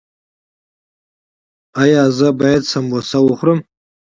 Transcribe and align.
ایا 1.81 2.03
زه 2.17 2.27
باید 2.39 2.63
سموسه 2.71 3.17
وخورم؟ 3.21 3.59